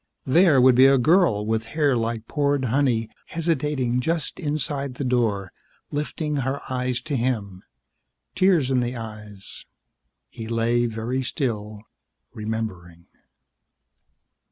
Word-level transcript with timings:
There 0.25 0.59
would 0.59 0.73
be 0.73 0.87
a 0.87 0.97
girl 0.97 1.45
with 1.45 1.65
hair 1.77 1.95
like 1.95 2.27
poured 2.27 2.65
honey 2.65 3.07
hesitating 3.27 3.99
just 3.99 4.39
inside 4.39 4.95
the 4.95 5.03
door, 5.03 5.51
lifting 5.91 6.37
her 6.37 6.59
eyes 6.71 6.99
to 7.01 7.15
him. 7.15 7.61
Tears 8.33 8.71
in 8.71 8.79
the 8.79 8.95
eyes. 8.95 9.63
He 10.27 10.47
lay 10.47 10.87
very 10.87 11.21
still, 11.21 11.83
remembering. 12.33 13.05